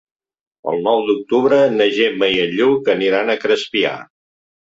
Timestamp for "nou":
0.87-1.03